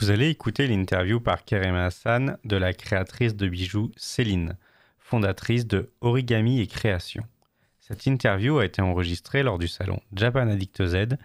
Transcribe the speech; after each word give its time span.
Vous 0.00 0.10
allez 0.10 0.28
écouter 0.30 0.66
l'interview 0.66 1.20
par 1.20 1.44
Kerem 1.44 1.74
Hassan 1.74 2.38
de 2.44 2.56
la 2.56 2.72
créatrice 2.72 3.36
de 3.36 3.46
bijoux 3.46 3.90
Céline, 3.96 4.56
fondatrice 4.98 5.66
de 5.66 5.92
Origami 6.00 6.60
et 6.60 6.66
Création. 6.66 7.24
Cette 7.80 8.06
interview 8.06 8.58
a 8.58 8.64
été 8.64 8.80
enregistrée 8.80 9.42
lors 9.42 9.58
du 9.58 9.68
salon 9.68 10.00
Japan 10.14 10.48
Addict 10.48 10.86
Z 10.86 11.16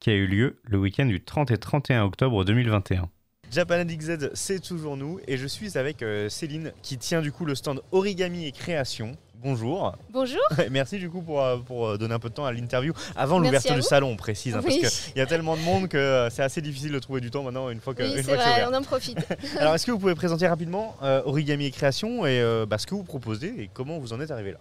qui 0.00 0.10
a 0.10 0.14
eu 0.14 0.26
lieu 0.26 0.60
le 0.64 0.78
week-end 0.78 1.06
du 1.06 1.22
30 1.22 1.52
et 1.52 1.58
31 1.58 2.02
octobre 2.02 2.44
2021. 2.44 3.08
Japan 3.52 3.74
Addict 3.80 4.02
Z, 4.02 4.30
c'est 4.32 4.60
toujours 4.60 4.96
nous 4.96 5.20
et 5.28 5.36
je 5.36 5.46
suis 5.46 5.76
avec 5.76 6.02
euh, 6.02 6.30
Céline 6.30 6.72
qui 6.80 6.96
tient 6.96 7.20
du 7.20 7.32
coup 7.32 7.44
le 7.44 7.54
stand 7.54 7.82
Origami 7.92 8.46
et 8.46 8.52
Création. 8.52 9.12
Bonjour. 9.44 9.94
Bonjour. 10.10 10.40
Merci 10.70 10.98
du 10.98 11.10
coup 11.10 11.20
pour, 11.20 11.42
euh, 11.44 11.58
pour 11.58 11.86
euh, 11.86 11.98
donner 11.98 12.14
un 12.14 12.18
peu 12.18 12.30
de 12.30 12.34
temps 12.34 12.46
à 12.46 12.52
l'interview 12.52 12.94
avant 13.14 13.38
l'ouverture 13.38 13.74
du 13.74 13.82
salon, 13.82 14.08
on 14.08 14.16
précise, 14.16 14.54
hein, 14.54 14.62
Oui. 14.64 14.78
parce 14.80 15.00
qu'il 15.00 15.18
y 15.18 15.20
a 15.20 15.26
tellement 15.26 15.56
de 15.58 15.60
monde 15.60 15.88
que 15.88 16.28
c'est 16.30 16.42
assez 16.42 16.62
difficile 16.62 16.92
de 16.92 16.98
trouver 16.98 17.20
du 17.20 17.30
temps 17.30 17.42
maintenant 17.42 17.68
une 17.68 17.80
fois 17.80 17.94
que, 17.94 18.02
Oui, 18.04 18.16
une 18.16 18.22
fois 18.22 18.36
vrai, 18.36 18.64
on 18.66 18.72
en 18.72 18.82
profite. 18.82 19.18
Alors 19.58 19.74
est-ce 19.74 19.84
que 19.84 19.90
vous 19.90 19.98
pouvez 19.98 20.14
présenter 20.14 20.48
rapidement 20.48 20.96
euh, 21.02 21.20
Origami 21.26 21.66
et 21.66 21.70
Création 21.72 22.24
et 22.24 22.40
euh, 22.40 22.64
bah, 22.64 22.78
ce 22.78 22.86
que 22.86 22.94
vous 22.94 23.04
proposez 23.04 23.48
et 23.58 23.70
comment 23.70 23.98
vous 23.98 24.14
en 24.14 24.20
êtes 24.22 24.30
arrivé 24.30 24.52
là? 24.52 24.58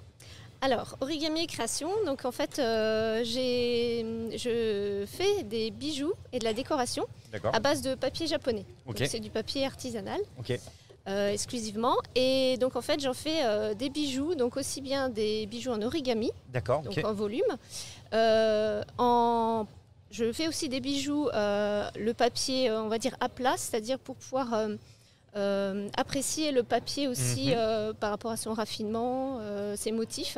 Alors, 0.63 0.95
origami 1.01 1.41
et 1.41 1.47
création. 1.47 1.89
Donc, 2.05 2.23
en 2.23 2.31
fait, 2.31 2.59
euh, 2.59 3.23
j'ai, 3.23 4.05
je 4.38 5.05
fais 5.07 5.41
des 5.43 5.71
bijoux 5.71 6.13
et 6.31 6.37
de 6.37 6.43
la 6.43 6.53
décoration 6.53 7.07
à 7.51 7.59
base 7.59 7.81
de 7.81 7.95
papier 7.95 8.27
japonais. 8.27 8.65
C'est 8.95 9.20
du 9.20 9.31
papier 9.31 9.65
artisanal 9.65 10.21
euh, 11.07 11.29
exclusivement. 11.31 11.95
Et 12.13 12.57
donc, 12.59 12.75
en 12.75 12.81
fait, 12.81 12.99
j'en 12.99 13.15
fais 13.15 13.43
euh, 13.43 13.73
des 13.73 13.89
bijoux, 13.89 14.35
donc 14.35 14.55
aussi 14.55 14.82
bien 14.82 15.09
des 15.09 15.48
bijoux 15.48 15.71
en 15.71 15.82
origami, 15.82 16.32
D'accord, 16.49 16.84
donc 16.84 16.95
en 17.04 17.13
volume. 17.13 17.41
En... 18.99 19.65
Je 20.12 20.32
fais 20.34 20.48
aussi 20.48 20.70
des 20.70 20.82
bijoux, 20.82 21.29
le 21.34 22.12
papier, 22.12 22.70
on 22.70 22.87
va 22.89 22.99
dire 22.99 23.15
à 23.20 23.29
plat, 23.29 23.55
c'est-à-dire 23.57 23.98
pour 23.98 24.15
pouvoir 24.15 24.67
euh, 25.35 25.87
apprécier 25.98 26.51
le 26.51 26.63
papier 26.63 27.07
aussi 27.07 27.48
Mhm. 27.48 27.54
euh, 27.57 27.93
par 27.93 28.10
rapport 28.10 28.32
à 28.32 28.37
son 28.37 28.54
raffinement, 28.54 29.38
euh, 29.40 29.76
ses 29.77 29.91
motifs. 29.91 30.38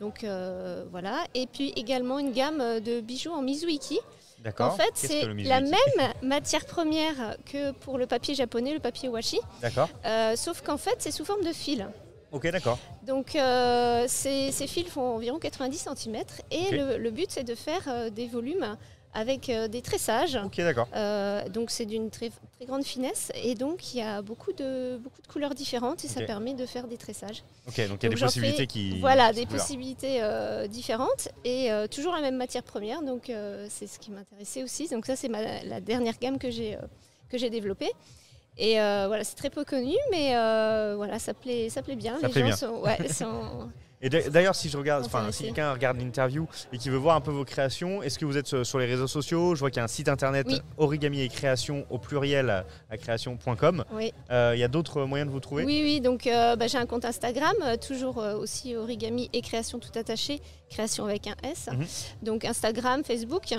Donc 0.00 0.24
voilà. 0.92 1.24
Et 1.34 1.46
puis 1.46 1.70
également 1.74 2.18
une 2.20 2.32
gamme 2.32 2.78
de 2.80 3.00
bijoux 3.00 3.32
en 3.32 3.42
mizuiki. 3.42 3.98
D'accord. 4.44 4.72
En 4.72 4.76
fait, 4.76 4.92
c'est 4.94 5.24
la 5.42 5.60
même 5.60 5.72
matière 6.22 6.64
première 6.66 7.36
que 7.44 7.72
pour 7.72 7.98
le 7.98 8.06
papier 8.06 8.36
japonais, 8.36 8.72
le 8.72 8.78
papier 8.78 9.08
washi, 9.08 9.40
D'accord. 9.60 9.88
sauf 10.36 10.62
qu'en 10.62 10.76
fait, 10.76 10.94
c'est 11.00 11.10
sous 11.10 11.24
forme 11.24 11.42
de 11.42 11.52
fil. 11.52 11.88
Ok, 12.30 12.46
d'accord. 12.52 12.78
Donc 13.04 13.36
ces, 14.06 14.52
ces 14.52 14.66
fils 14.68 14.86
font 14.88 15.16
environ 15.16 15.38
90 15.40 15.88
cm 15.96 16.22
et 16.52 16.70
le, 16.76 16.96
le 16.98 17.10
but 17.10 17.26
c'est 17.30 17.42
de 17.42 17.56
faire 17.56 18.10
des 18.12 18.28
volumes 18.28 18.76
avec 19.18 19.48
euh, 19.50 19.68
des 19.68 19.82
tressages. 19.82 20.38
Ok, 20.44 20.56
d'accord. 20.58 20.88
Euh, 20.94 21.48
donc 21.48 21.70
c'est 21.70 21.86
d'une 21.86 22.08
très, 22.10 22.30
très 22.56 22.66
grande 22.66 22.84
finesse 22.84 23.32
et 23.42 23.54
donc 23.54 23.92
il 23.92 23.98
y 23.98 24.02
a 24.02 24.22
beaucoup 24.22 24.52
de, 24.52 24.96
beaucoup 24.98 25.20
de 25.20 25.26
couleurs 25.26 25.54
différentes 25.54 26.04
et 26.04 26.08
ça 26.08 26.20
permet 26.22 26.54
de 26.54 26.66
faire 26.66 26.86
des 26.86 26.96
tressages. 26.96 27.42
Ok, 27.66 27.76
donc 27.76 27.78
il 27.78 27.82
y 27.84 27.86
a 27.86 27.88
Donc 27.90 28.00
des 28.18 28.24
possibilités 28.24 28.56
fais- 28.58 28.66
qui. 28.66 29.00
Voilà, 29.00 29.32
des 29.32 29.46
possibilités 29.46 30.18
euh, 30.22 30.66
différentes 30.68 31.28
et 31.44 31.68
toujours 31.90 32.14
la 32.14 32.20
même 32.20 32.36
matière 32.36 32.62
première. 32.62 33.02
Donc 33.02 33.30
c'est 33.68 33.86
ce 33.86 33.98
qui 33.98 34.10
m'intéressait 34.10 34.62
aussi. 34.62 34.88
Donc 34.88 35.06
ça 35.06 35.16
c'est 35.16 35.28
la 35.28 35.80
dernière 35.80 36.18
gamme 36.20 36.38
que 36.38 36.50
j'ai 36.50 36.78
que 37.28 37.36
j'ai 37.38 37.50
développée. 37.50 37.90
Et 38.58 38.80
euh, 38.80 39.04
voilà, 39.06 39.22
c'est 39.24 39.36
très 39.36 39.50
peu 39.50 39.64
connu, 39.64 39.94
mais 40.10 40.36
euh, 40.36 40.94
voilà, 40.96 41.18
ça 41.18 41.32
plaît, 41.34 41.68
ça 41.70 41.80
plaît 41.82 41.96
bien. 41.96 42.18
Ça 42.20 42.26
Les 42.26 42.32
plaît 42.32 42.40
gens 42.42 42.46
bien. 42.48 42.56
sont, 42.56 42.80
ouais, 42.80 43.08
sont- 43.12 43.68
Et 44.00 44.08
d'a- 44.08 44.28
d'ailleurs, 44.30 44.54
si 44.54 44.68
je 44.68 44.76
regarde, 44.76 45.04
enfin, 45.04 45.30
si 45.32 45.44
quelqu'un 45.44 45.72
regarde 45.72 45.98
l'interview 45.98 46.46
et 46.72 46.78
qui 46.78 46.88
veut 46.88 46.96
voir 46.96 47.16
un 47.16 47.20
peu 47.20 47.30
vos 47.32 47.44
créations, 47.44 48.00
est-ce 48.02 48.16
que 48.18 48.24
vous 48.24 48.36
êtes 48.36 48.46
sur- 48.46 48.64
sur 48.66 48.78
les 48.78 48.86
réseaux 48.86 49.06
sociaux? 49.08 49.54
Je 49.54 49.60
vois 49.60 49.70
qu'il 49.70 49.78
y 49.78 49.80
a 49.80 49.84
un 49.84 49.88
site 49.88 50.08
internet 50.08 50.46
Oui. 50.48 50.60
origami 50.76 51.20
et 51.20 51.28
création 51.28 51.84
au 51.90 51.98
pluriel 51.98 52.64
à 52.90 52.96
création.com. 52.96 53.84
oui. 53.92 54.12
Euh, 54.30 54.52
Il 54.54 54.60
y 54.60 54.64
a 54.64 54.68
d'autres 54.68 55.02
moyens 55.04 55.28
de 55.28 55.32
vous 55.32 55.40
trouver? 55.40 55.64
Oui, 55.64 55.80
oui, 55.84 56.00
donc 56.00 56.26
euh, 56.26 56.54
bah, 56.56 56.66
j'ai 56.68 56.78
un 56.78 56.86
compte 56.86 57.04
Instagram, 57.04 57.54
euh, 57.64 57.76
toujours 57.76 58.18
euh, 58.20 58.36
aussi 58.36 58.76
origami 58.76 59.30
et 59.32 59.40
création 59.40 59.78
tout 59.78 59.96
attaché, 59.96 60.40
création 60.70 61.04
avec 61.04 61.26
un 61.26 61.34
S. 61.44 61.68
Mhm. 61.72 61.86
Donc 62.22 62.44
Instagram, 62.44 63.02
Facebook. 63.04 63.54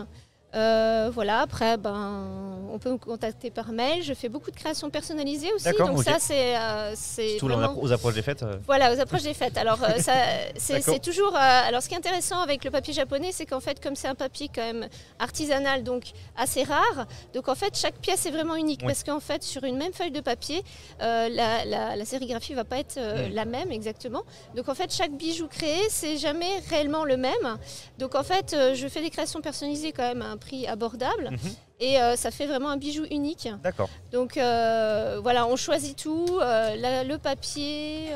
Euh, 0.56 1.12
voilà, 1.14 1.42
après, 1.42 1.78
ben, 1.78 2.28
on 2.72 2.80
peut 2.80 2.92
me 2.92 2.98
contacter 2.98 3.52
par 3.52 3.72
mail. 3.72 4.02
Je 4.04 4.14
fais 4.16 4.30
beaucoup 4.30 4.50
de 4.50 4.56
créations 4.56 4.90
personnalisées 4.90 5.52
aussi. 5.54 5.66
Donc 5.78 6.04
ça, 6.04 6.16
c'est 6.20 6.58
euh, 6.58 6.94
c'est 6.96 7.38
vraiment... 7.40 7.76
aux 7.80 7.92
approches 7.92 8.16
des 8.16 8.22
fêtes. 8.24 8.42
euh, 8.44 8.58
Voilà, 8.66 8.92
aux 8.94 9.00
approches 9.00 9.22
des 9.24 9.34
fêtes. 9.36 9.58
Alors, 9.58 9.78
ça, 10.00 10.14
c'est 10.58 11.00
toujours. 11.02 11.36
alors, 11.36 11.84
ce 11.84 11.88
qui 11.88 11.94
est 11.94 11.98
intéressant 11.98 12.40
avec 12.42 12.64
le 12.64 12.72
papier 12.72 12.94
japonais, 12.94 13.30
c'est 13.32 13.46
qu'en 13.46 13.59
fait, 13.59 13.80
comme 13.82 13.96
c'est 13.96 14.08
un 14.08 14.16
papier 14.16 14.50
quand 14.54 14.62
même 14.64 14.88
artisanal, 15.20 15.84
donc 15.84 16.06
assez 16.36 16.64
rare, 16.64 17.06
donc 17.34 17.48
en 17.48 17.56
fait, 17.56 17.78
chaque 17.78 17.96
pièce 18.00 18.26
est 18.26 18.32
vraiment 18.32 18.56
unique. 18.56 18.80
Oui. 18.82 18.88
Parce 18.88 19.04
qu'en 19.04 19.20
fait, 19.20 19.44
sur 19.44 19.64
une 19.66 19.78
même 19.78 19.94
feuille 19.94 20.12
de 20.12 20.22
papier, 20.22 20.64
la, 21.00 21.28
la- 21.30 21.96
la 21.96 22.06
sérigraphie 22.06 22.54
va 22.56 22.64
pas 22.64 22.80
être 22.80 23.00
la 23.32 23.46
même 23.46 23.72
exactement. 23.72 24.24
Donc, 24.56 24.68
en 24.68 24.74
fait, 24.74 24.92
chaque 24.92 25.12
bijou 25.12 25.48
créé, 25.48 25.78
c'est 25.90 26.18
jamais 26.18 26.50
réellement 26.70 27.04
le 27.06 27.18
même. 27.18 27.58
Donc, 28.00 28.16
en 28.16 28.24
fait, 28.24 28.56
je 28.74 28.88
fais 28.88 29.02
des 29.02 29.09
créations 29.12 29.42
personnalisées 29.42 29.92
quand 29.92 30.08
même 30.08 30.22
un 30.24 30.38
prix 30.40 30.66
abordable. 30.68 31.30
mhm. 31.32 31.56
Et 31.81 32.00
euh, 32.01 32.16
ça 32.17 32.29
fait 32.29 32.45
vraiment 32.45 32.69
un 32.69 32.78
bijou 32.78 33.06
unique. 33.09 33.47
D'accord. 33.63 33.90
Donc 34.12 34.35
euh, 34.38 35.19
voilà, 35.23 35.47
on 35.47 35.56
choisit 35.56 35.97
tout, 35.97 36.25
euh, 36.41 36.75
la- 36.75 37.03
le 37.06 37.17
papier, 37.17 38.09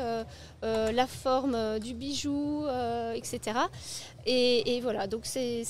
la 0.62 1.06
forme 1.06 1.78
du 1.78 1.92
bijou, 1.92 2.66
etc. 3.14 3.40
Et, 4.26 4.76
et 4.76 4.80
voilà, 4.80 5.06
donc 5.06 5.22
c'est, 5.24 5.62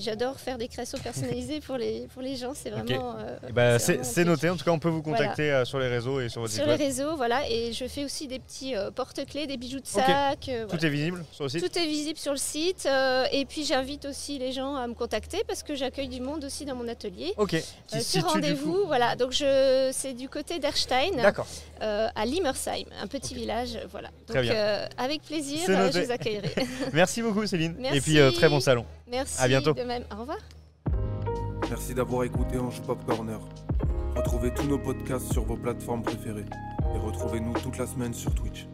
j'adore 0.00 0.40
faire 0.40 0.58
des 0.58 0.66
créations 0.66 0.98
personnalisées 0.98 1.60
pour 1.60 1.76
les, 1.76 2.08
pour 2.12 2.20
les 2.22 2.34
gens, 2.34 2.50
c'est 2.52 2.70
vraiment... 2.70 3.14
Eh 3.48 3.52
ben, 3.52 3.78
c'est 3.78 3.92
vraiment 3.92 4.04
c'est 4.12 4.24
noté. 4.24 4.50
En 4.50 4.56
tout 4.56 4.64
cas, 4.64 4.72
on 4.72 4.80
peut 4.80 4.88
vous 4.88 5.02
contacter 5.02 5.62
sur 5.64 5.78
les 5.78 5.86
réseaux 5.86 6.20
et 6.20 6.28
sur 6.28 6.40
votre 6.40 6.52
Sur 6.52 6.64
les 6.64 6.72
web. 6.72 6.80
réseaux, 6.80 7.14
voilà, 7.16 7.48
et 7.48 7.72
je 7.72 7.84
fais 7.86 8.04
aussi 8.04 8.26
des 8.26 8.40
petits 8.40 8.74
porte-clés, 8.96 9.46
des 9.46 9.56
bijoux 9.56 9.78
de 9.78 9.86
sac. 9.86 10.50
Tout 10.68 10.84
est 10.84 10.90
visible 10.90 11.24
sur 11.30 11.44
le 11.44 11.48
site 11.50 11.60
Tout 11.72 11.78
est 11.78 11.86
visible 11.86 12.18
sur 12.18 12.32
le 12.32 12.38
site. 12.38 12.88
et 13.30 13.44
puis 13.48 13.64
j'invite 13.64 14.04
aussi 14.06 14.40
les 14.40 14.50
gens 14.50 14.74
à 14.74 14.88
me 14.88 14.94
contacter 14.94 15.44
parce 15.46 15.62
que 15.62 15.76
j'accueille 15.76 16.08
du 16.08 16.20
monde 16.20 16.42
aussi 16.44 16.64
dans 16.64 16.74
mon 16.74 16.88
atelier. 16.88 17.31
Ok. 17.36 17.50
Qui 17.50 17.96
Euh, 17.96 18.00
se 18.00 18.18
sur 18.20 18.28
rendez-vous, 18.28 18.72
coup 18.72 18.86
voilà. 18.86 19.16
Donc 19.16 19.32
je, 19.32 19.90
c'est 19.92 20.12
du 20.14 20.28
côté 20.28 20.58
d'Erstein. 20.58 21.16
D'accord. 21.16 21.46
euh, 21.82 22.08
à 22.14 22.24
Limmersheim, 22.26 22.84
un 23.00 23.06
petit 23.06 23.34
village. 23.34 23.78
Voilà. 23.90 24.08
Très 24.26 24.38
Donc 24.40 24.42
bien. 24.44 24.54
euh, 24.54 24.86
avec 24.98 25.22
plaisir, 25.22 25.60
euh, 25.68 25.90
je 25.92 26.00
vous 26.00 26.10
accueillerai. 26.10 26.52
Merci 26.92 27.22
beaucoup, 27.22 27.46
Céline. 27.46 27.74
Merci. 27.78 27.98
Et 27.98 28.00
puis, 28.00 28.18
euh, 28.18 28.30
très 28.30 28.48
bon 28.48 28.60
salon. 28.60 28.84
Merci. 29.08 29.40
À 29.40 29.48
bientôt. 29.48 29.72
De 29.74 29.82
même. 29.82 30.04
Au 30.16 30.20
revoir. 30.20 30.38
Merci 31.70 31.94
d'avoir 31.94 32.24
écouté 32.24 32.58
Anjou 32.58 32.82
Pop 32.82 32.98
Corner. 33.06 33.38
Retrouvez 34.16 34.52
tous 34.52 34.64
nos 34.64 34.78
podcasts 34.78 35.32
sur 35.32 35.44
vos 35.44 35.56
plateformes 35.56 36.02
préférées 36.02 36.44
et 36.94 36.98
retrouvez-nous 36.98 37.54
toute 37.54 37.78
la 37.78 37.86
semaine 37.86 38.12
sur 38.12 38.34
Twitch. 38.34 38.66